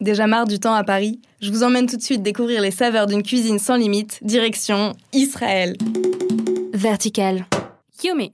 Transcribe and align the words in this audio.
Déjà 0.00 0.26
marre 0.26 0.46
du 0.46 0.58
temps 0.58 0.72
à 0.72 0.82
Paris 0.82 1.20
Je 1.42 1.50
vous 1.50 1.62
emmène 1.62 1.86
tout 1.86 1.98
de 1.98 2.02
suite 2.02 2.22
découvrir 2.22 2.62
les 2.62 2.70
saveurs 2.70 3.06
d'une 3.06 3.22
cuisine 3.22 3.58
sans 3.58 3.76
limite, 3.76 4.18
direction 4.22 4.94
Israël. 5.12 5.76
Vertical. 6.72 7.44
Yumi. 8.02 8.32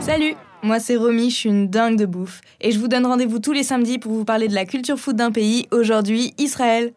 Salut 0.00 0.34
Moi 0.62 0.78
c'est 0.78 0.96
Romy, 0.96 1.30
je 1.30 1.36
suis 1.36 1.48
une 1.48 1.68
dingue 1.68 1.96
de 1.96 2.04
bouffe. 2.04 2.42
Et 2.60 2.72
je 2.72 2.78
vous 2.78 2.88
donne 2.88 3.06
rendez-vous 3.06 3.38
tous 3.38 3.52
les 3.52 3.62
samedis 3.62 3.98
pour 3.98 4.12
vous 4.12 4.26
parler 4.26 4.48
de 4.48 4.54
la 4.54 4.66
culture 4.66 4.98
food 4.98 5.16
d'un 5.16 5.32
pays, 5.32 5.66
aujourd'hui 5.70 6.34
Israël. 6.36 6.92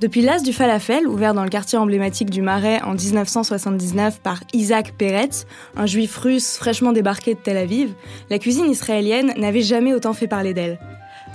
Depuis 0.00 0.20
l'As 0.20 0.42
du 0.42 0.52
Falafel, 0.52 1.06
ouvert 1.06 1.32
dans 1.32 1.42
le 1.42 1.48
quartier 1.48 1.78
emblématique 1.78 2.28
du 2.28 2.42
Marais 2.42 2.82
en 2.82 2.94
1979 2.94 4.20
par 4.20 4.40
Isaac 4.52 4.92
Peretz, 4.98 5.46
un 5.74 5.86
juif 5.86 6.16
russe 6.18 6.56
fraîchement 6.56 6.92
débarqué 6.92 7.34
de 7.34 7.38
Tel 7.38 7.56
Aviv, 7.56 7.94
la 8.28 8.38
cuisine 8.38 8.70
israélienne 8.70 9.32
n'avait 9.38 9.62
jamais 9.62 9.94
autant 9.94 10.12
fait 10.12 10.28
parler 10.28 10.52
d'elle. 10.52 10.78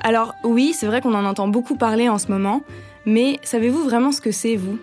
Alors 0.02 0.35
oui, 0.44 0.73
c'est 0.76 0.85
vrai 0.85 1.02
qu'on 1.02 1.16
en 1.16 1.26
entend 1.26 1.48
beaucoup 1.48 1.76
parler 1.76 2.08
en 2.08 2.18
ce 2.18 2.27
moment, 2.27 2.62
mais 3.05 3.40
savez-vous 3.44 3.84
vraiment 3.84 4.12
ce 4.12 4.22
que 4.22 4.32
c'est, 4.32 4.55
vous? 4.55 4.77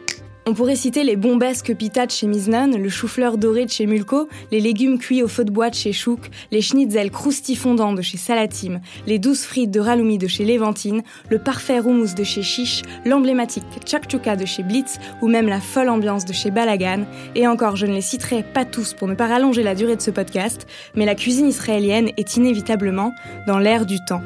On 0.48 0.54
pourrait 0.54 0.76
citer 0.76 1.04
les 1.04 1.16
bombesques 1.16 1.76
pita 1.76 2.06
de 2.06 2.10
chez 2.10 2.26
Miznon, 2.26 2.70
le 2.78 2.88
chou-fleur 2.88 3.36
doré 3.36 3.66
de 3.66 3.70
chez 3.70 3.84
Mulco, 3.84 4.30
les 4.50 4.60
légumes 4.60 4.98
cuits 4.98 5.22
au 5.22 5.28
feu 5.28 5.44
de 5.44 5.50
bois 5.50 5.68
de 5.68 5.74
chez 5.74 5.92
Chouk, 5.92 6.30
les 6.50 6.62
schnitzels 6.62 7.10
croustifondants 7.10 7.92
de 7.92 8.00
chez 8.00 8.16
Salatim, 8.16 8.80
les 9.06 9.18
douces 9.18 9.44
frites 9.44 9.70
de 9.70 9.78
raloumi 9.78 10.16
de 10.16 10.26
chez 10.26 10.46
Levantine, 10.46 11.02
le 11.28 11.38
parfait 11.38 11.80
houmous 11.80 12.14
de 12.14 12.24
chez 12.24 12.42
Chiche, 12.42 12.80
l'emblématique 13.04 13.62
chakchouka 13.84 14.36
de 14.36 14.46
chez 14.46 14.62
Blitz 14.62 14.98
ou 15.20 15.28
même 15.28 15.48
la 15.48 15.60
folle 15.60 15.90
ambiance 15.90 16.24
de 16.24 16.32
chez 16.32 16.50
Balagan. 16.50 17.04
Et 17.34 17.46
encore, 17.46 17.76
je 17.76 17.84
ne 17.84 17.92
les 17.92 18.00
citerai 18.00 18.42
pas 18.42 18.64
tous 18.64 18.94
pour 18.94 19.06
ne 19.06 19.14
pas 19.14 19.26
rallonger 19.26 19.62
la 19.62 19.74
durée 19.74 19.96
de 19.96 20.02
ce 20.02 20.10
podcast, 20.10 20.66
mais 20.94 21.04
la 21.04 21.14
cuisine 21.14 21.48
israélienne 21.48 22.08
est 22.16 22.36
inévitablement 22.36 23.12
dans 23.46 23.58
l'air 23.58 23.84
du 23.84 23.98
temps. 24.06 24.22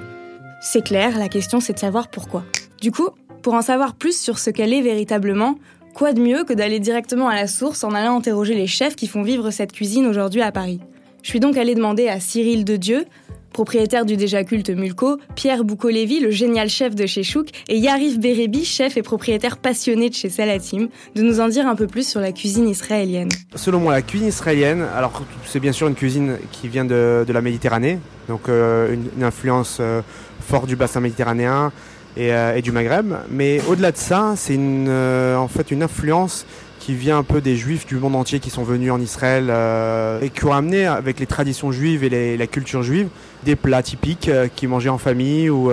C'est 0.61 0.85
clair, 0.85 1.19
la 1.19 1.29
question 1.29 1.59
c'est 1.59 1.73
de 1.73 1.81
savoir 1.81 2.07
pourquoi. 2.07 2.45
Du 2.81 2.93
coup, 2.93 3.09
pour 3.43 3.55
en 3.55 3.63
savoir 3.63 3.97
plus 3.97 4.17
sur 4.17 4.39
ce 4.39 4.51
qu'elle 4.51 4.73
est 4.73 4.83
véritablement, 4.83 5.57
Quoi 5.95 6.15
de 6.15 6.21
mieux 6.21 6.45
que 6.45 6.55
d'aller 6.55 6.81
directement 6.81 7.29
à 7.29 7.35
la 7.35 7.47
source 7.47 7.85
en 7.85 7.93
allant 7.93 8.17
interroger 8.17 8.55
les 8.55 8.67
chefs 8.67 8.97
qui 8.97 9.07
font 9.07 9.23
vivre 9.23 9.51
cette 9.51 9.73
cuisine 9.73 10.07
aujourd'hui 10.07 10.41
à 10.41 10.51
Paris 10.51 10.81
Je 11.23 11.29
suis 11.29 11.41
donc 11.41 11.59
allée 11.59 11.75
demander 11.75 12.09
à 12.09 12.19
Cyril 12.19 12.65
Dedieu, 12.65 13.05
propriétaire 13.53 14.07
du 14.07 14.17
déjà 14.17 14.43
culte 14.43 14.71
Mulco, 14.71 15.19
Pierre 15.35 15.65
Boukolevi, 15.65 16.21
le 16.21 16.31
génial 16.31 16.71
chef 16.71 16.95
de 16.95 17.05
chez 17.05 17.23
Chouk, 17.23 17.49
et 17.69 17.77
Yarif 17.77 18.19
Berebi, 18.19 18.65
chef 18.65 18.97
et 18.97 19.03
propriétaire 19.03 19.59
passionné 19.59 20.09
de 20.09 20.15
chez 20.15 20.31
Salatim, 20.31 20.89
de 21.15 21.23
nous 21.23 21.41
en 21.41 21.49
dire 21.49 21.67
un 21.67 21.77
peu 21.77 21.87
plus 21.87 22.09
sur 22.09 22.21
la 22.21 22.33
cuisine 22.33 22.69
israélienne. 22.69 23.29
Selon 23.55 23.79
moi, 23.79 23.93
la 23.93 24.03
cuisine 24.03 24.29
israélienne, 24.29 24.87
alors 24.97 25.23
c'est 25.45 25.61
bien 25.61 25.73
sûr 25.73 25.89
une 25.89 25.95
cuisine 25.95 26.39
qui 26.53 26.69
vient 26.69 26.87
de, 26.87 27.25
la 27.29 27.41
Méditerranée, 27.43 27.99
donc 28.29 28.49
euh, 28.49 28.95
une, 28.95 29.23
influence 29.23 29.77
euh, 29.81 30.01
forte 30.41 30.67
du 30.67 30.77
bassin 30.77 31.01
méditerranéen, 31.01 31.71
euh, 32.19 32.57
et, 32.57 32.63
du 32.63 32.73
Maghreb. 32.73 33.15
Mais 33.31 33.61
au-delà 33.69 33.93
de 33.93 33.97
ça, 33.97 34.35
c'est 34.37 34.55
une, 34.55 34.87
euh, 34.89 35.37
en 35.37 35.49
fait 35.49 35.71
une 35.71 35.83
influence 35.83 36.47
qui 36.79 36.95
vient 36.95 37.19
un 37.19 37.23
peu 37.23 37.41
des 37.41 37.55
juifs 37.55 37.87
du 37.87 37.95
monde 37.95 38.17
entier 38.17 38.41
qui 38.41 38.51
sont 38.51 38.65
venus 38.65 38.91
en 38.91 39.01
Israël 39.01 39.47
euh, 39.51 40.21
et 40.21 40.31
qui 40.31 40.45
ont 40.47 40.53
amené 40.53 40.85
avec 40.85 41.21
les 41.21 41.27
traditions 41.27 41.71
juives 41.71 42.03
et 42.03 42.37
la 42.37 42.47
culture 42.49 42.83
juive 42.83 43.07
des 43.45 43.55
plats 43.55 43.85
typiques 43.85 44.29
qu'ils 44.57 44.69
mangeaient 44.69 44.89
en 44.89 44.99
famille 44.99 45.49
ou 45.49 45.71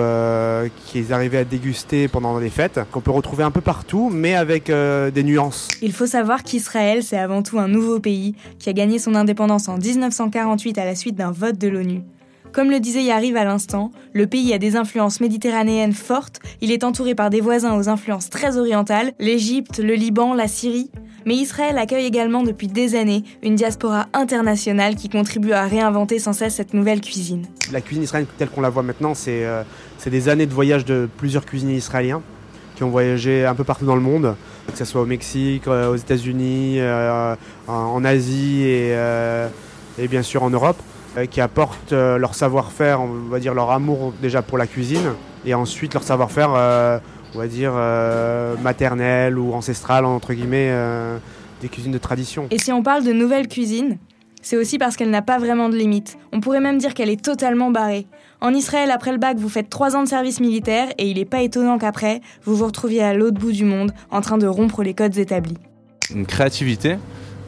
qu'ils 0.86 1.12
arrivaient 1.12 1.38
à 1.38 1.44
déguster 1.44 2.06
pendant 2.06 2.38
les 2.38 2.48
fêtes, 2.48 2.78
qu'on 2.92 3.00
peut 3.00 3.10
retrouver 3.10 3.42
un 3.42 3.50
peu 3.50 3.60
partout, 3.60 4.08
mais 4.12 4.36
avec 4.36 4.66
des 4.70 5.22
nuances. 5.24 5.66
Il 5.82 5.92
faut 5.92 6.06
savoir 6.06 6.44
qu'Israël, 6.44 7.02
c'est 7.02 7.18
avant 7.18 7.42
tout 7.42 7.58
un 7.58 7.66
nouveau 7.66 7.98
pays 7.98 8.36
qui 8.60 8.68
a 8.68 8.72
gagné 8.72 9.00
son 9.00 9.16
indépendance 9.16 9.68
en 9.68 9.78
1948 9.78 10.78
à 10.78 10.84
la 10.84 10.94
suite 10.94 11.16
d'un 11.16 11.32
vote 11.32 11.58
de 11.58 11.66
l'ONU. 11.66 12.02
Comme 12.52 12.70
le 12.70 12.80
disait 12.80 13.04
Yariv 13.04 13.36
à 13.36 13.44
l'instant, 13.44 13.92
le 14.12 14.26
pays 14.26 14.52
a 14.52 14.58
des 14.58 14.74
influences 14.74 15.20
méditerranéennes 15.20 15.92
fortes, 15.92 16.40
il 16.60 16.72
est 16.72 16.82
entouré 16.82 17.14
par 17.14 17.30
des 17.30 17.40
voisins 17.40 17.78
aux 17.78 17.88
influences 17.88 18.28
très 18.28 18.58
orientales, 18.58 19.12
l'Égypte, 19.20 19.78
le 19.78 19.94
Liban, 19.94 20.34
la 20.34 20.48
Syrie. 20.48 20.90
Mais 21.26 21.36
Israël 21.36 21.78
accueille 21.78 22.06
également 22.06 22.42
depuis 22.42 22.66
des 22.66 22.96
années 22.96 23.22
une 23.44 23.54
diaspora 23.54 24.06
internationale 24.14 24.96
qui 24.96 25.08
contribue 25.08 25.52
à 25.52 25.66
réinventer 25.66 26.18
sans 26.18 26.32
cesse 26.32 26.56
cette 26.56 26.74
nouvelle 26.74 27.00
cuisine. 27.00 27.46
La 27.70 27.80
cuisine 27.80 28.02
israélienne 28.02 28.30
telle 28.36 28.48
qu'on 28.48 28.62
la 28.62 28.70
voit 28.70 28.82
maintenant, 28.82 29.14
c'est 29.14 29.44
euh, 29.44 29.62
des 30.04 30.28
années 30.28 30.46
de 30.46 30.54
voyage 30.54 30.84
de 30.84 31.08
plusieurs 31.18 31.46
cuisiniers 31.46 31.76
israéliens 31.76 32.20
qui 32.74 32.82
ont 32.82 32.90
voyagé 32.90 33.46
un 33.46 33.54
peu 33.54 33.64
partout 33.64 33.84
dans 33.84 33.94
le 33.94 34.00
monde, 34.00 34.34
que 34.72 34.78
ce 34.78 34.84
soit 34.84 35.02
au 35.02 35.06
Mexique, 35.06 35.68
euh, 35.68 35.92
aux 35.92 35.96
États-Unis, 35.96 36.80
euh, 36.80 37.36
en 37.68 38.04
Asie 38.04 38.62
et, 38.64 38.96
et 39.98 40.08
bien 40.08 40.22
sûr 40.22 40.42
en 40.42 40.50
Europe. 40.50 40.78
Euh, 41.16 41.26
qui 41.26 41.40
apportent 41.40 41.92
euh, 41.92 42.18
leur 42.18 42.36
savoir-faire, 42.36 43.00
on 43.00 43.28
va 43.28 43.40
dire 43.40 43.52
leur 43.52 43.72
amour 43.72 44.14
déjà 44.22 44.42
pour 44.42 44.58
la 44.58 44.68
cuisine, 44.68 45.14
et 45.44 45.54
ensuite 45.54 45.92
leur 45.94 46.04
savoir-faire, 46.04 46.52
euh, 46.54 47.00
on 47.34 47.38
va 47.38 47.48
dire 47.48 47.72
maternel 48.62 49.36
ou 49.36 49.52
ancestral 49.52 50.04
entre 50.04 50.34
guillemets, 50.34 50.72
des 51.60 51.68
cuisines 51.68 51.92
de 51.92 51.98
tradition. 51.98 52.46
Et 52.50 52.58
si 52.58 52.72
on 52.72 52.82
parle 52.82 53.04
de 53.04 53.12
nouvelle 53.12 53.48
cuisine, 53.48 53.98
c'est 54.42 54.56
aussi 54.56 54.78
parce 54.78 54.96
qu'elle 54.96 55.10
n'a 55.10 55.22
pas 55.22 55.38
vraiment 55.38 55.68
de 55.68 55.76
limite. 55.76 56.16
On 56.32 56.40
pourrait 56.40 56.60
même 56.60 56.78
dire 56.78 56.94
qu'elle 56.94 57.10
est 57.10 57.22
totalement 57.22 57.70
barrée. 57.70 58.06
En 58.40 58.52
Israël, 58.52 58.90
après 58.90 59.12
le 59.12 59.18
bac, 59.18 59.36
vous 59.36 59.48
faites 59.48 59.70
trois 59.70 59.96
ans 59.96 60.02
de 60.02 60.08
service 60.08 60.40
militaire 60.40 60.88
et 60.98 61.08
il 61.08 61.18
n'est 61.18 61.24
pas 61.24 61.42
étonnant 61.42 61.78
qu'après, 61.78 62.20
vous 62.44 62.56
vous 62.56 62.66
retrouviez 62.66 63.02
à 63.02 63.14
l'autre 63.14 63.38
bout 63.38 63.52
du 63.52 63.64
monde 63.64 63.92
en 64.10 64.20
train 64.20 64.38
de 64.38 64.46
rompre 64.46 64.82
les 64.82 64.94
codes 64.94 65.16
établis. 65.18 65.58
Une 66.12 66.26
créativité 66.26 66.96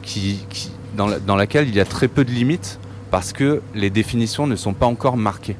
qui, 0.01 0.45
dans, 0.95 1.09
dans 1.25 1.35
laquelle 1.35 1.67
il 1.67 1.75
y 1.75 1.81
a 1.81 1.85
très 1.85 2.07
peu 2.07 2.23
de 2.23 2.31
limites 2.31 2.79
parce 3.13 3.31
que 3.31 3.61
les 3.75 3.91
définitions 3.91 4.47
ne 4.47 4.55
sont 4.55 4.73
pas 4.73 4.87
encore 4.87 5.17
marquées. 5.17 5.55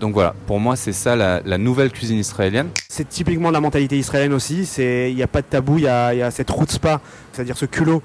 Donc 0.00 0.12
voilà, 0.12 0.34
pour 0.48 0.58
moi 0.58 0.74
c'est 0.74 0.92
ça 0.92 1.14
la, 1.14 1.56
nouvelle 1.56 1.92
cuisine 1.92 2.18
israélienne. 2.18 2.70
C'est 2.88 3.08
typiquement 3.08 3.52
la 3.52 3.60
mentalité 3.60 3.96
israélienne 3.96 4.32
aussi, 4.32 4.68
il 4.76 5.14
n'y 5.14 5.22
a 5.22 5.28
pas 5.28 5.40
de 5.40 5.46
tabou, 5.46 5.78
il 5.78 5.84
y 5.84 5.86
a, 5.86 6.30
cette 6.32 6.50
route 6.50 6.68
spa, 6.68 7.00
c'est-à-dire 7.32 7.56
ce 7.56 7.64
culot 7.64 8.02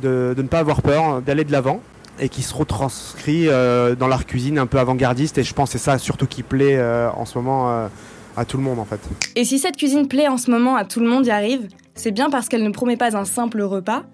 de, 0.00 0.32
ne 0.36 0.42
pas 0.44 0.60
avoir 0.60 0.80
peur, 0.80 1.20
d'aller 1.22 1.42
de 1.42 1.50
l'avant 1.50 1.80
et 2.20 2.28
qui 2.28 2.42
se 2.42 2.54
retranscrit 2.54 3.48
euh, 3.48 3.96
dans 3.96 4.06
l'art 4.06 4.26
cuisine 4.26 4.60
un 4.60 4.66
peu 4.66 4.78
avant-gardiste 4.78 5.36
et 5.38 5.42
je 5.42 5.52
pense 5.52 5.72
que 5.72 5.78
c'est 5.80 5.84
ça 5.84 5.98
surtout 5.98 6.28
qui 6.28 6.44
plaît 6.44 6.76
euh, 6.76 7.10
en 7.10 7.24
ce 7.24 7.36
moment 7.36 7.68
euh, 7.68 7.88
à 8.36 8.44
tout 8.44 8.58
le 8.58 8.62
monde 8.62 8.78
en 8.78 8.84
fait. 8.84 9.00
Et 9.34 9.44
si 9.44 9.58
cette 9.58 9.76
cuisine 9.76 10.06
plaît 10.06 10.28
en 10.28 10.38
ce 10.38 10.52
moment 10.52 10.76
à 10.76 10.84
tout 10.84 11.00
le 11.00 11.08
monde 11.08 11.26
y 11.26 11.32
arrive, 11.32 11.66
c'est 11.96 12.12
bien 12.12 12.30
parce 12.30 12.48
qu'elle 12.48 12.62
ne 12.62 12.70
promet 12.70 12.96
pas 12.96 13.16
un 13.16 13.24
simple 13.24 13.60
repas, 13.60 14.04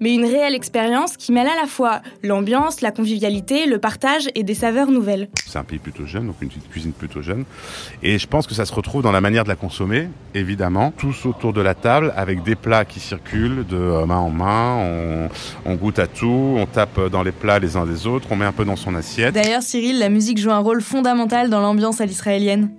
mais 0.00 0.14
une 0.14 0.24
réelle 0.24 0.54
expérience 0.54 1.16
qui 1.16 1.32
mêle 1.32 1.48
à 1.48 1.60
la 1.60 1.66
fois 1.66 2.00
l'ambiance, 2.22 2.80
la 2.80 2.90
convivialité, 2.90 3.66
le 3.66 3.78
partage 3.78 4.28
et 4.34 4.42
des 4.42 4.54
saveurs 4.54 4.90
nouvelles. 4.90 5.28
C'est 5.46 5.58
un 5.58 5.64
pays 5.64 5.78
plutôt 5.78 6.06
jeune, 6.06 6.26
donc 6.26 6.36
une 6.40 6.48
cuisine 6.48 6.92
plutôt 6.92 7.22
jeune. 7.22 7.44
Et 8.02 8.18
je 8.18 8.26
pense 8.26 8.46
que 8.46 8.54
ça 8.54 8.64
se 8.64 8.72
retrouve 8.72 9.02
dans 9.02 9.12
la 9.12 9.20
manière 9.20 9.44
de 9.44 9.48
la 9.48 9.56
consommer, 9.56 10.08
évidemment, 10.34 10.92
tous 10.96 11.26
autour 11.26 11.52
de 11.52 11.60
la 11.60 11.74
table, 11.74 12.12
avec 12.16 12.42
des 12.42 12.54
plats 12.54 12.84
qui 12.84 13.00
circulent 13.00 13.66
de 13.66 13.76
euh, 13.76 14.06
main 14.06 14.18
en 14.18 14.30
main, 14.30 15.28
on, 15.64 15.74
goûte 15.74 15.98
à 15.98 16.06
tout, 16.06 16.56
on 16.56 16.66
tape 16.66 17.08
dans 17.10 17.22
les 17.22 17.32
plats 17.32 17.58
les 17.58 17.76
uns 17.76 17.86
des 17.86 18.06
autres, 18.06 18.28
on 18.30 18.36
met 18.36 18.44
un 18.44 18.52
peu 18.52 18.64
dans 18.64 18.76
son 18.76 18.94
assiette. 18.94 19.34
D'ailleurs, 19.34 19.62
Cyril, 19.62 19.98
la 19.98 20.08
musique 20.08 20.38
joue 20.38 20.50
un 20.50 20.58
rôle 20.58 20.80
fondamental 20.80 21.50
dans 21.50 21.60
l'ambiance 21.60 22.00
à 22.00 22.06
l'israélienne. 22.06 22.70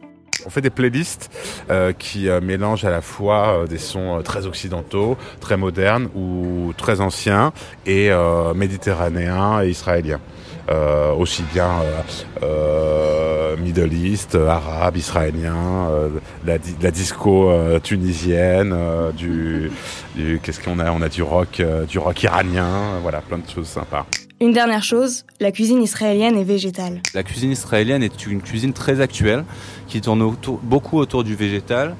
On 0.46 0.50
fait 0.50 0.62
des 0.62 0.70
playlists 0.70 1.30
euh, 1.70 1.92
qui 1.92 2.30
euh, 2.30 2.42
mélangent 2.42 2.86
à 2.86 2.90
la 2.90 3.02
fois 3.02 3.64
euh, 3.64 3.68
des 3.68 3.78
sons 3.78 4.22
très 4.24 4.46
occidentaux, 4.46 5.18
très 5.40 5.58
modernes 5.58 6.10
ou 6.16 6.74
très 6.78 7.02
anciens 7.02 7.52
et 7.86 8.12
méditerranéens 8.56 9.64
et 9.64 9.70
israéliens. 9.70 10.20
aussi 11.18 11.44
bien 11.54 11.70
Middle 13.58 13.94
East, 13.94 14.36
arabe, 14.36 14.98
israélien, 14.98 15.90
la, 16.46 16.58
la, 16.82 16.92
disco 16.92 17.52
tunisienne, 17.84 18.76
du, 19.18 19.72
du 20.16 20.40
qu'est-ce 20.42 20.60
qu'on 20.60 20.80
a? 20.80 20.92
On 20.92 21.02
a 21.02 21.10
du 21.10 21.24
rock, 21.24 21.62
du 21.88 21.98
rock 21.98 22.24
iranien, 22.24 23.00
voilà, 23.02 23.22
plein 23.22 23.40
de 23.40 23.50
choses 23.50 23.68
sympas. 23.68 24.06
Une 24.42 24.54
dernière 24.54 24.84
chose, 24.84 25.26
la 25.42 25.52
cuisine 25.52 25.84
israélienne 25.84 26.38
est 26.38 26.46
végétale. 26.46 27.02
La 27.14 27.24
cuisine 27.24 27.52
israélienne 27.52 28.04
est 28.04 28.26
une 28.26 28.42
cuisine 28.42 28.72
très 28.72 29.02
actuelle 29.02 29.44
qui 29.88 30.00
tourne 30.00 30.34
beaucoup 30.64 30.98
autour 30.98 31.26
du 31.26 31.36
végétal. 31.36 31.96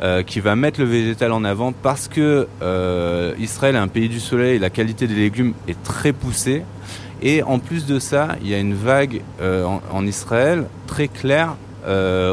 Euh, 0.00 0.22
qui 0.22 0.38
va 0.38 0.54
mettre 0.54 0.78
le 0.78 0.86
végétal 0.86 1.32
en 1.32 1.42
avant 1.42 1.72
parce 1.72 2.06
que 2.06 2.46
euh, 2.62 3.34
Israël 3.40 3.74
est 3.74 3.80
un 3.80 3.88
pays 3.88 4.08
du 4.08 4.20
soleil 4.20 4.54
et 4.54 4.58
la 4.60 4.70
qualité 4.70 5.08
des 5.08 5.14
légumes 5.16 5.54
est 5.66 5.82
très 5.82 6.12
poussée. 6.12 6.62
Et 7.20 7.42
en 7.42 7.58
plus 7.58 7.84
de 7.84 7.98
ça, 7.98 8.36
il 8.40 8.48
y 8.48 8.54
a 8.54 8.60
une 8.60 8.74
vague 8.74 9.22
euh, 9.40 9.66
en, 9.90 10.06
Israël 10.06 10.66
très 10.86 11.08
claire 11.08 11.56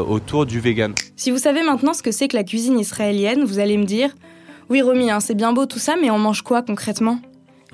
autour 0.06 0.44
du 0.44 0.60
vegan. 0.60 0.94
Si 1.16 1.30
vous 1.30 1.38
savez 1.38 1.62
maintenant 1.62 1.94
ce 1.94 2.02
que 2.02 2.12
c'est 2.12 2.28
que 2.28 2.36
la 2.36 2.44
cuisine 2.44 2.78
israélienne, 2.78 3.42
vous 3.42 3.58
allez 3.58 3.78
me 3.78 3.84
dire 3.84 4.10
Oui, 4.68 4.82
Romy, 4.82 5.10
hein, 5.10 5.18
c'est 5.18 5.34
bien 5.34 5.52
beau 5.52 5.64
tout 5.66 5.78
ça, 5.78 5.94
mais 6.00 6.10
on 6.10 6.18
mange 6.18 6.42
quoi 6.42 6.62
concrètement? 6.62 7.18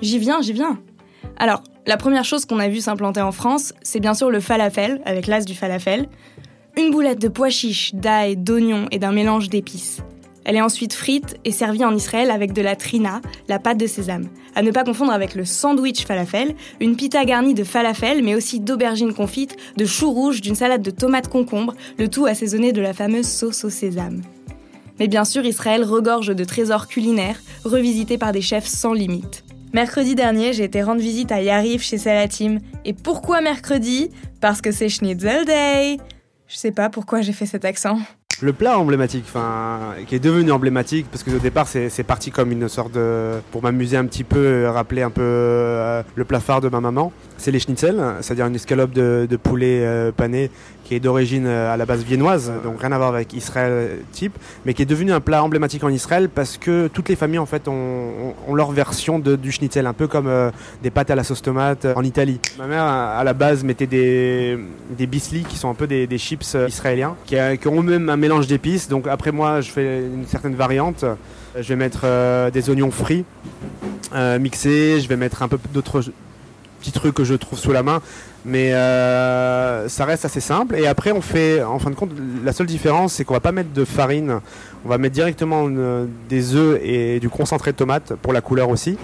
J'y 0.01 0.17
viens, 0.17 0.41
j'y 0.41 0.53
viens. 0.53 0.79
Alors, 1.37 1.61
la 1.85 1.97
première 1.97 2.23
chose 2.23 2.45
qu'on 2.45 2.59
a 2.59 2.69
vu 2.69 2.79
s'implanter 2.79 3.21
en 3.21 3.33
France, 3.33 3.73
c'est 3.81 3.99
bien 3.99 4.13
sûr 4.13 4.29
le 4.29 4.39
falafel, 4.39 5.01
avec 5.05 5.27
l'as 5.27 5.43
du 5.43 5.53
falafel. 5.53 6.07
Une 6.77 6.91
boulette 6.91 7.19
de 7.19 7.27
pois 7.27 7.49
chiches, 7.49 7.93
d'ail, 7.93 8.37
d'oignons 8.37 8.87
et 8.91 8.99
d'un 8.99 9.11
mélange 9.11 9.49
d'épices. 9.49 10.01
Elle 10.45 10.55
est 10.55 10.61
ensuite 10.61 10.93
frite 10.93 11.37
et 11.45 11.51
servie 11.51 11.83
en 11.83 11.95
Israël 11.95 12.31
avec 12.31 12.53
de 12.53 12.61
la 12.61 12.75
trina, 12.75 13.21
la 13.47 13.59
pâte 13.59 13.77
de 13.77 13.87
sésame. 13.87 14.27
À 14.55 14.61
ne 14.61 14.71
pas 14.71 14.83
confondre 14.83 15.11
avec 15.11 15.35
le 15.35 15.45
sandwich 15.45 16.05
falafel, 16.05 16.55
une 16.79 16.95
pita 16.95 17.23
garnie 17.25 17.53
de 17.53 17.63
falafel, 17.63 18.23
mais 18.23 18.35
aussi 18.35 18.59
d'aubergines 18.59 19.13
confites, 19.13 19.57
de 19.77 19.85
choux 19.85 20.11
rouges, 20.11 20.41
d'une 20.41 20.55
salade 20.55 20.81
de 20.81 20.91
tomates 20.91 21.27
concombre, 21.27 21.73
le 21.97 22.07
tout 22.07 22.25
assaisonné 22.25 22.71
de 22.71 22.81
la 22.81 22.93
fameuse 22.93 23.27
sauce 23.27 23.63
au 23.65 23.69
sésame. 23.69 24.21
Mais 24.99 25.07
bien 25.07 25.25
sûr, 25.25 25.45
Israël 25.45 25.83
regorge 25.83 26.35
de 26.35 26.43
trésors 26.43 26.87
culinaires, 26.87 27.41
revisités 27.65 28.17
par 28.17 28.31
des 28.31 28.41
chefs 28.41 28.67
sans 28.67 28.93
limite. 28.93 29.43
Mercredi 29.73 30.13
dernier, 30.13 30.53
j'ai 30.53 30.65
été 30.65 30.83
rendre 30.83 31.01
visite 31.01 31.31
à 31.31 31.41
Yarif 31.41 31.81
chez 31.81 31.97
Salatim. 31.97 32.59
Et 32.85 32.93
pourquoi 32.93 33.41
mercredi? 33.41 34.11
Parce 34.39 34.61
que 34.61 34.71
c'est 34.71 34.87
Schnitzel 34.87 35.45
Day 35.45 35.97
Je 36.47 36.57
sais 36.57 36.69
pas 36.69 36.91
pourquoi 36.91 37.21
j'ai 37.21 37.33
fait 37.33 37.47
cet 37.47 37.65
accent. 37.65 37.97
Le 38.41 38.53
plat 38.53 38.77
emblématique, 38.77 39.23
enfin, 39.27 39.95
qui 40.05 40.13
est 40.13 40.19
devenu 40.19 40.51
emblématique, 40.51 41.07
parce 41.09 41.23
qu'au 41.23 41.39
départ 41.39 41.67
c'est 41.67 42.03
parti 42.03 42.29
comme 42.29 42.51
une 42.51 42.69
sorte 42.69 42.91
de. 42.91 43.39
pour 43.51 43.63
m'amuser 43.63 43.97
un 43.97 44.05
petit 44.05 44.23
peu, 44.23 44.67
rappeler 44.67 45.01
un 45.01 45.09
peu 45.09 45.23
euh, 45.23 46.03
le 46.15 46.23
plat 46.23 46.39
de 46.61 46.69
ma 46.69 46.79
maman, 46.79 47.11
c'est 47.43 47.51
les 47.51 47.59
schnitzel, 47.59 48.01
c'est-à-dire 48.21 48.45
une 48.47 48.55
escalope 48.55 48.91
de, 48.91 49.27
poulet 49.41 49.81
euh, 49.81 50.11
pané 50.13 50.49
qui 50.85 50.95
est 50.95 50.99
d'origine 51.01 51.45
euh, 51.45 51.73
à 51.73 51.77
la 51.77 51.85
base 51.85 52.03
viennoise, 52.03 52.51
donc 52.63 52.79
rien 52.79 52.91
à 52.93 52.97
voir 52.97 53.09
avec 53.09 53.33
Israël 53.33 53.99
type, 54.13 54.37
mais 54.65 54.73
qui 54.73 54.81
est 54.81 54.85
devenu 54.85 55.11
un 55.11 55.19
plat 55.19 55.43
emblématique 55.43 55.83
en 55.83 55.89
Israël 55.89 56.29
parce 56.29 56.57
que 56.57 56.87
toutes 56.87 57.09
les 57.09 57.17
familles 57.17 57.39
en 57.39 57.45
fait 57.45 57.67
ont, 57.67 58.33
leur 58.53 58.71
version 58.71 59.19
de, 59.19 59.35
du 59.35 59.51
schnitzel, 59.51 59.87
un 59.87 59.93
peu 59.93 60.07
comme 60.07 60.29
des 60.81 60.89
pâtes 60.89 61.11
à 61.11 61.15
la 61.15 61.25
sauce 61.25 61.41
tomate 61.41 61.85
en 61.85 62.03
Italie. 62.03 62.39
Ma 62.57 62.67
mère 62.67 62.83
à 62.83 63.23
la 63.23 63.33
base 63.33 63.63
mettait 63.63 63.87
des, 63.87 64.57
des 64.97 65.07
bisli 65.07 65.43
qui 65.43 65.57
sont 65.57 65.69
un 65.69 65.73
peu 65.73 65.87
des, 65.87 66.17
chips 66.17 66.55
israéliens, 66.67 67.15
qui, 67.25 67.35
qui 67.59 67.67
ont 67.67 67.81
même 67.81 68.09
un 68.09 68.17
mélange 68.17 68.47
d'épices. 68.47 68.87
Donc 68.87 69.07
après 69.07 69.31
moi, 69.31 69.61
je 69.61 69.69
fais 69.69 69.99
une 69.99 70.25
certaine 70.27 70.55
variante. 70.55 71.03
Je 71.55 71.67
vais 71.67 71.75
mettre 71.75 72.01
euh, 72.03 72.49
des 72.49 72.69
oignons 72.69 72.89
frits 72.89 73.25
euh, 74.15 74.39
mixés. 74.39 74.99
Je 74.99 75.07
vais 75.07 75.17
mettre 75.17 75.43
un 75.43 75.47
peu 75.47 75.59
d'autres 75.71 76.03
petits 76.83 76.91
trucs 76.91 77.15
que 77.15 77.23
je 77.23 77.33
trouve 77.33 77.57
sous 77.57 77.71
la 77.71 77.83
main. 77.83 78.01
Mais 78.45 78.73
euh, 78.73 79.87
ça 79.87 80.05
reste 80.05 80.25
assez 80.25 80.41
simple. 80.41 80.75
Et 80.75 80.87
après, 80.87 81.11
on 81.11 81.21
fait, 81.21 81.63
en 81.63 81.79
fin 81.79 81.89
de 81.89 81.95
compte, 81.95 82.11
la 82.43 82.51
seule 82.51 82.67
différence, 82.67 83.13
c'est 83.13 83.23
qu'on 83.23 83.33
va 83.33 83.39
pas 83.39 83.51
mettre 83.51 83.71
de 83.71 83.85
farine. 83.85 84.39
On 84.85 84.89
va 84.89 84.97
mettre 84.97 85.13
directement 85.15 85.69
des 86.29 86.55
œufs 86.55 86.79
et 86.83 87.19
du 87.19 87.29
concentré 87.29 87.71
de 87.71 87.77
tomate 87.77 88.13
pour 88.21 88.33
la 88.33 88.41
couleur 88.41 88.69
aussi. 88.69 88.97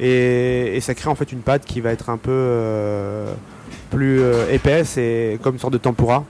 Et, 0.00 0.76
et, 0.76 0.80
ça 0.80 0.94
crée 0.94 1.10
en 1.10 1.16
fait 1.16 1.32
une 1.32 1.40
pâte 1.40 1.64
qui 1.64 1.80
va 1.80 1.90
être 1.90 2.08
un 2.08 2.18
peu 2.18 3.24
plus 3.90 4.20
épaisse 4.52 4.96
et 4.96 5.40
comme 5.42 5.54
une 5.54 5.60
sorte 5.60 5.72
de 5.72 5.78
tempura. 5.78 6.24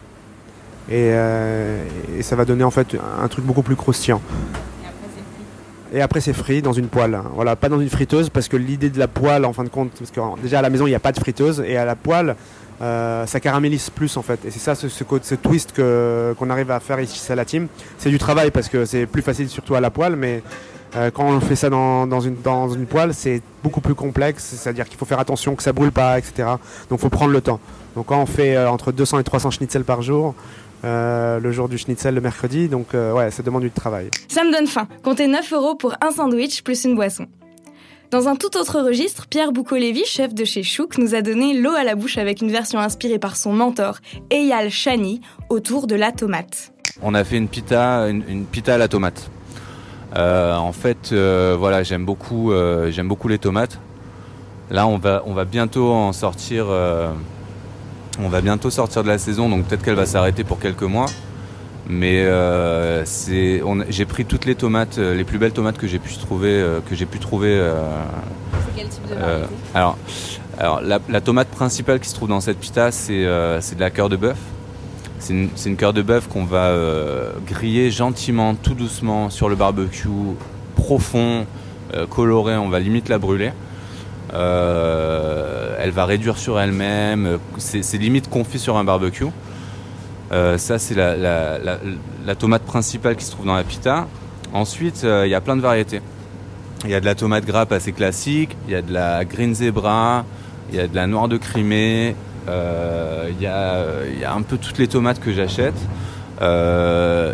Euh, 0.91 1.85
et, 2.17 2.23
ça 2.23 2.37
va 2.37 2.45
donner 2.45 2.65
en 2.65 2.71
fait 2.71 2.97
un 3.23 3.29
truc 3.29 3.45
beaucoup 3.45 3.63
plus 3.63 3.77
croustillant. 3.77 4.21
Et 5.93 6.03
après 6.03 6.21
c'est 6.21 6.33
frit 6.33 6.63
dans 6.63 6.73
une 6.73 6.89
poêle. 6.89 7.19
Voilà, 7.35 7.57
pas 7.57 7.69
dans 7.69 7.81
une 7.81 7.89
friteuse 7.89 8.29
parce 8.29 8.49
que 8.49 8.57
l'idée 8.57 8.91
de 8.91 8.99
la 8.99 9.09
poêle 9.09 9.45
en 9.45 9.53
fin 9.53 9.65
de 9.65 9.69
compte, 9.69 9.91
parce 9.99 10.11
que 10.11 10.21
déjà 10.43 10.59
à 10.59 10.63
la 10.63 10.71
maison 10.71 10.87
il 10.87 10.91
n'y 10.91 10.97
a 10.97 11.01
pas 11.01 11.13
de 11.13 11.19
friteuse 11.19 11.63
et 11.67 11.77
à 11.77 11.85
la 11.85 11.97
poêle 11.97 12.37
euh, 12.81 13.27
ça 13.27 13.41
caramélise 13.41 13.91
plus 13.91 14.17
en 14.17 14.23
fait. 14.23 14.45
Et 14.45 14.51
c'est 14.51 14.59
ça 14.59 14.75
ce, 14.75 15.35
twist 15.35 15.75
qu'on 15.75 16.51
arrive 16.51 16.71
à 16.71 16.81
faire 16.81 17.01
ici 17.01 17.33
à 17.33 17.35
la 17.35 17.45
team. 17.45 17.69
C'est 17.99 18.11
du 18.11 18.19
travail 18.19 18.51
parce 18.51 18.69
que 18.69 18.85
c'est 18.85 19.07
plus 19.07 19.23
facile 19.23 19.49
surtout 19.49 19.75
à 19.75 19.81
la 19.81 19.91
poêle, 19.91 20.15
mais 20.17 20.43
euh, 20.97 21.11
quand 21.11 21.25
on 21.25 21.41
fait 21.41 21.57
ça 21.57 21.71
dans, 21.71 22.21
une, 22.21 22.37
poêle, 22.87 23.15
c'est 23.15 23.43
beaucoup 23.65 23.81
plus 23.81 23.95
complexe. 23.95 24.45
C'est-à-dire 24.45 24.89
qu'il 24.89 24.99
faut 24.99 25.07
faire 25.07 25.19
attention 25.19 25.57
que 25.57 25.63
ça 25.63 25.73
brûle 25.73 25.93
pas, 25.93 26.19
etc. 26.19 26.51
Donc 26.89 27.01
faut 27.01 27.09
prendre 27.09 27.33
le 27.33 27.41
temps. 27.41 27.61
Donc 27.97 28.07
quand 28.07 28.21
on 28.21 28.27
fait 28.27 28.57
entre 28.59 28.93
200 28.93 29.19
et 29.21 29.25
300 29.25 29.51
schnitzel 29.51 29.85
par 29.85 30.03
jour, 30.03 30.35
euh, 30.85 31.41
le 31.41 31.53
jour 31.53 31.69
du 31.69 31.79
schnitzel 31.79 32.15
le 32.15 32.21
mercredi. 32.21 32.69
Donc 32.69 32.95
euh, 32.95 33.13
ouais, 33.13 33.31
ça 33.31 33.43
demande 33.43 33.63
du 33.63 33.71
travail. 33.71 34.11
Ça 34.29 34.45
me 34.45 34.53
donne 34.53 34.67
faim. 34.67 34.89
Comptez 35.03 35.27
9 35.27 35.53
euros 35.53 35.75
pour 35.75 35.95
un 36.01 36.11
sandwich 36.11 36.63
plus 36.63 36.85
une 36.85 36.95
boisson. 36.95 37.27
Dans 38.11 38.27
un 38.27 38.37
tout 38.37 38.57
autre 38.57 38.81
registre, 38.81 39.27
Pierre 39.27 39.53
Boukolevi, 39.53 40.05
chef 40.07 40.33
de 40.33 40.45
chez 40.45 40.63
Chouk, 40.63 40.97
nous 40.97 41.15
a 41.15 41.21
donné 41.21 41.53
l'eau 41.53 41.75
à 41.75 41.85
la 41.85 41.95
bouche 41.95 42.17
avec 42.17 42.41
une 42.41 42.51
version 42.51 42.79
inspirée 42.79 43.19
par 43.19 43.37
son 43.37 43.53
mentor, 43.53 43.99
Eyal 44.31 44.71
Shani, 44.71 45.21
autour 45.51 45.87
de 45.87 45.95
la 45.95 46.11
tomate. 46.11 46.73
On 47.03 47.13
a 47.15 47.23
fait 47.23 47.37
une 47.37 47.49
pita, 47.49 48.09
une, 48.09 48.47
pita 48.47 48.77
à 48.77 48.79
la 48.79 48.89
tomate. 48.89 49.31
Euh, 50.17 50.55
en 50.55 50.73
fait, 50.73 51.13
voilà, 51.13 51.83
j'aime 51.83 52.07
beaucoup, 52.07 52.51
j'aime 52.89 53.09
beaucoup 53.09 53.29
les 53.29 53.39
tomates. 53.39 53.79
Là, 54.71 54.87
on 54.87 54.97
va, 54.97 55.23
on 55.27 55.35
va 55.35 55.45
bientôt 55.45 55.93
en 55.93 56.15
sortir 56.15 56.69
on 58.21 58.29
va 58.29 58.41
bientôt 58.41 58.71
sortir 58.71 59.03
de 59.03 59.09
la 59.09 59.19
saison, 59.19 59.49
donc 59.49 59.65
peut-être 59.67 59.83
qu'elle 59.83 59.95
va 59.95 60.07
s'arrêter 60.07 60.45
pour 60.45 60.59
quelques 60.59 60.83
mois. 60.83 61.07
Mais 61.89 62.23
euh, 62.25 63.05
j'ai 63.89 64.05
pris 64.05 64.27
toutes 64.27 64.45
les 64.45 64.55
tomates, 64.55 64.99
euh, 64.99 65.15
les 65.15 65.25
plus 65.25 65.39
belles 65.39 65.53
tomates 65.53 65.79
que 65.79 65.87
j'ai 65.87 65.99
pu 65.99 66.15
trouver, 66.17 66.51
euh, 66.51 66.81
que 66.87 66.95
j'ai 66.95 67.07
pu 67.07 67.19
trouver. 67.19 67.59
c'est 68.53 68.77
quel 68.77 68.89
type 68.89 69.09
de 69.09 69.15
variété 69.15 69.47
Alors, 69.75 69.97
alors 70.59 70.81
la, 70.83 71.21
tomate 71.21 71.49
principale 71.49 72.01
qui 72.01 72.09
se 72.09 72.15
trouve 72.15 72.29
dans 72.29 72.41
cette 72.41 72.59
pita, 72.59 72.93
c'est 72.93 73.23
de 73.23 73.81
la 73.81 73.91
cœur 73.91 74.09
de 74.09 74.17
bœuf. 74.17 74.39
C'est 75.19 75.33
une, 75.33 75.49
une 75.67 75.77
cœur 75.77 75.93
de 75.93 76.03
bœuf 76.03 76.29
qu'on 76.29 76.45
va 76.45 76.75
griller 77.47 77.91
gentiment, 77.91 78.55
tout 78.55 78.75
doucement 78.75 79.31
sur 79.31 79.49
le 79.49 79.57
barbecue, 79.57 80.09
profond, 80.77 81.47
coloré. 82.11 82.57
On 82.57 82.69
va 82.69 82.81
limite 82.81 83.09
la 83.09 83.19
brûler. 83.19 83.53
Euh, 84.35 85.48
elle 85.89 85.95
va 85.95 86.05
réduire 86.05 86.37
sur 86.37 86.61
elle-même. 86.61 87.39
C'est 87.57 87.97
limite 87.97 88.29
confit 88.29 88.59
sur 88.59 88.77
un 88.77 88.85
barbecue. 88.85 89.25
Euh, 90.33 90.59
ça, 90.59 90.79
c'est 90.79 90.95
la, 90.95 92.35
tomate 92.39 92.63
principale 92.63 93.17
qui 93.17 93.25
se 93.25 93.31
trouve 93.31 93.47
dans 93.47 93.57
la 93.57 93.65
pita. 93.65 94.07
Ensuite, 94.53 95.03
euh, 95.05 95.27
il 95.27 95.31
y 95.31 95.35
a 95.35 95.41
plein 95.41 95.57
de 95.57 95.63
variétés. 95.63 96.03
Il 96.85 96.91
y 96.91 96.95
a 96.95 97.01
de 97.01 97.07
la 97.07 97.15
tomate 97.15 97.47
grappe 97.47 97.73
assez 97.73 97.93
classique, 97.93 98.55
il 98.67 98.73
y 98.73 98.77
a 98.77 98.83
de 98.83 98.93
la 98.93 99.25
green 99.25 99.55
zebra, 99.55 100.25
il 100.71 100.77
y 100.77 100.81
a 100.81 100.87
de 100.87 100.95
la 100.95 101.07
noire 101.07 101.27
de 101.27 101.39
Crimée, 101.39 102.15
il 102.47 103.43
y, 103.43 103.47
a, 103.47 104.33
un 104.33 104.43
peu 104.43 104.59
toutes 104.59 104.79
les 104.79 104.87
tomates 104.87 105.19
que 105.19 105.33
j'achète 105.33 105.75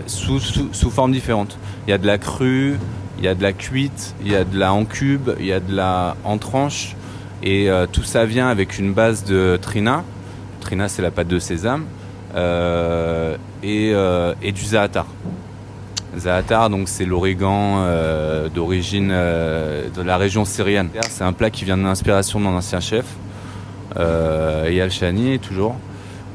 sous, 0.06 0.40
sous, 0.40 0.90
formes 0.90 1.12
différentes. 1.12 1.58
Il 1.86 1.90
y 1.90 1.92
a 1.92 1.98
de 1.98 2.06
la 2.06 2.16
crue, 2.16 2.76
il 3.18 3.24
y 3.24 3.28
a 3.28 3.34
de 3.34 3.42
la 3.42 3.52
cuite, 3.52 4.14
il 4.24 4.32
y 4.32 4.36
a 4.36 4.44
de 4.44 4.58
la 4.58 4.72
en 4.72 4.86
cube, 4.86 5.30
il 5.38 5.44
y 5.44 5.52
a 5.52 5.60
de 5.60 5.74
la 5.74 6.16
en 6.24 6.38
tranche. 6.38 6.96
Et 7.42 7.70
euh, 7.70 7.86
tout 7.90 8.02
ça 8.02 8.24
vient 8.24 8.48
avec 8.48 8.78
une 8.78 8.92
base 8.92 9.24
de 9.24 9.58
trina. 9.60 10.04
Trina, 10.60 10.88
c'est 10.88 11.02
la 11.02 11.10
pâte 11.10 11.28
de 11.28 11.38
sésame. 11.38 11.84
Euh, 12.34 13.36
et, 13.62 13.92
euh, 13.92 14.34
et, 14.42 14.52
du 14.52 14.62
zaatar. 14.62 15.06
Zaatar, 16.16 16.70
donc 16.70 16.88
c'est 16.88 17.04
l'origan 17.04 17.84
d'origine 18.54 19.08
de 19.08 20.02
la 20.02 20.16
région 20.16 20.44
syrienne. 20.44 20.88
C'est 21.10 21.24
un 21.24 21.32
plat 21.32 21.50
qui 21.50 21.64
vient 21.64 21.76
de 21.76 21.82
l'inspiration 21.82 22.38
de 22.38 22.44
mon 22.44 22.56
ancien 22.56 22.78
chef, 22.78 23.04
Eyal 23.96 24.92
Shani, 24.92 25.40
toujours 25.40 25.76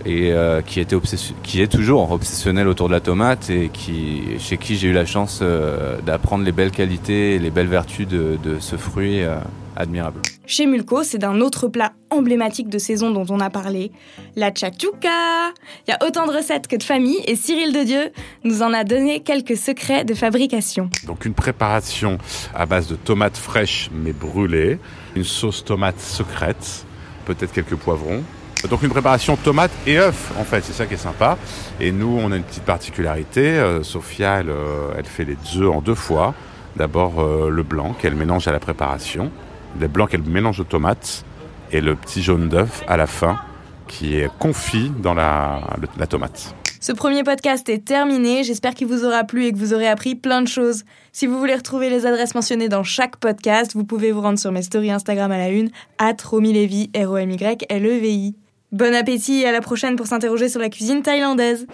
et 0.05 0.31
euh, 0.31 0.61
qui 0.61 0.79
était 0.79 0.95
qui 1.43 1.61
est 1.61 1.67
toujours 1.67 2.11
obsessionnel 2.11 2.67
autour 2.67 2.87
de 2.87 2.93
la 2.93 2.99
tomate 2.99 3.49
et 3.49 3.69
qui 3.69 4.23
chez 4.39 4.57
qui 4.57 4.75
j'ai 4.75 4.89
eu 4.89 4.93
la 4.93 5.05
chance 5.05 5.39
euh, 5.41 5.99
d'apprendre 6.01 6.43
les 6.43 6.51
belles 6.51 6.71
qualités 6.71 7.35
et 7.35 7.39
les 7.39 7.49
belles 7.49 7.67
vertus 7.67 8.07
de, 8.07 8.37
de 8.41 8.59
ce 8.59 8.75
fruit 8.75 9.21
euh, 9.21 9.37
admirable. 9.75 10.21
Chez 10.45 10.65
Mulco, 10.65 11.03
c'est 11.03 11.19
d'un 11.19 11.41
autre 11.41 11.67
plat 11.67 11.93
emblématique 12.09 12.69
de 12.69 12.79
saison 12.79 13.11
dont 13.11 13.25
on 13.29 13.39
a 13.39 13.49
parlé, 13.49 13.91
la 14.35 14.51
tchakchouka. 14.51 15.53
Il 15.87 15.91
y 15.91 15.93
a 15.93 16.05
autant 16.05 16.25
de 16.25 16.31
recettes 16.31 16.67
que 16.67 16.75
de 16.75 16.83
familles 16.83 17.21
et 17.27 17.35
Cyril 17.35 17.71
de 17.71 17.83
Dieu 17.83 18.11
nous 18.43 18.61
en 18.63 18.73
a 18.73 18.83
donné 18.83 19.21
quelques 19.21 19.57
secrets 19.57 20.05
de 20.05 20.13
fabrication. 20.13 20.89
Donc 21.05 21.25
une 21.25 21.33
préparation 21.33 22.17
à 22.55 22.65
base 22.65 22.87
de 22.87 22.95
tomates 22.95 23.37
fraîches 23.37 23.89
mais 23.93 24.11
brûlées, 24.11 24.79
une 25.15 25.23
sauce 25.23 25.63
tomate 25.63 25.99
secrète, 25.99 26.85
peut-être 27.25 27.53
quelques 27.53 27.75
poivrons, 27.75 28.23
donc 28.67 28.83
une 28.83 28.89
préparation 28.89 29.37
tomate 29.37 29.71
et 29.87 29.99
œuf, 29.99 30.33
en 30.37 30.43
fait, 30.43 30.63
c'est 30.63 30.73
ça 30.73 30.85
qui 30.85 30.95
est 30.95 30.97
sympa. 30.97 31.37
Et 31.79 31.91
nous, 31.91 32.19
on 32.21 32.31
a 32.31 32.35
une 32.35 32.43
petite 32.43 32.63
particularité. 32.63 33.41
Euh, 33.41 33.83
Sophia, 33.83 34.39
euh, 34.39 34.91
elle, 34.97 35.05
fait 35.05 35.23
les 35.23 35.37
œufs 35.57 35.71
en 35.71 35.81
deux 35.81 35.95
fois. 35.95 36.33
D'abord 36.75 37.21
euh, 37.21 37.49
le 37.49 37.63
blanc 37.63 37.95
qu'elle 37.99 38.15
mélange 38.15 38.47
à 38.47 38.51
la 38.51 38.59
préparation, 38.59 39.31
le 39.79 39.87
blanc 39.87 40.07
qu'elle 40.07 40.23
mélange 40.23 40.59
aux 40.59 40.65
tomates, 40.65 41.23
et 41.71 41.81
le 41.81 41.95
petit 41.95 42.21
jaune 42.21 42.49
d'œuf 42.49 42.83
à 42.87 42.97
la 42.97 43.07
fin 43.07 43.39
qui 43.87 44.15
est 44.15 44.29
confit 44.37 44.91
dans 45.01 45.13
la, 45.13 45.61
tomate. 46.09 46.55
Ce 46.79 46.91
premier 46.91 47.23
podcast 47.23 47.67
est 47.69 47.83
terminé, 47.83 48.43
j'espère 48.43 48.73
qu'il 48.73 48.87
vous 48.87 49.03
aura 49.03 49.23
plu 49.23 49.45
et 49.45 49.51
que 49.51 49.57
vous 49.57 49.73
aurez 49.73 49.87
appris 49.87 50.15
plein 50.15 50.41
de 50.41 50.47
choses. 50.47 50.83
Si 51.11 51.27
vous 51.27 51.37
voulez 51.37 51.55
retrouver 51.55 51.89
les 51.89 52.05
adresses 52.05 52.35
mentionnées 52.35 52.69
dans 52.69 52.83
chaque 52.83 53.17
podcast, 53.17 53.73
vous 53.73 53.83
pouvez 53.83 54.11
vous 54.11 54.21
rendre 54.21 54.39
sur 54.39 54.51
mes 54.51 54.61
stories 54.61 54.91
Instagram 54.91 55.31
à 55.31 55.37
la 55.37 55.49
une, 55.49 55.69
at 55.97 56.15
Romilevi, 56.23 56.91
R-O-M-Y-L-E-V-I. 56.95 58.35
Bon 58.71 58.93
appétit 58.93 59.41
et 59.41 59.47
à 59.47 59.51
la 59.51 59.61
prochaine 59.61 59.95
pour 59.95 60.05
s'interroger 60.05 60.47
sur 60.47 60.59
la 60.59 60.69
cuisine 60.69 61.01
thaïlandaise. 61.01 61.65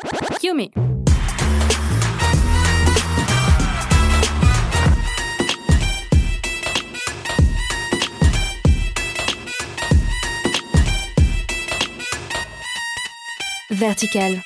Yumi. 0.41 0.71
Vertical. 13.71 14.41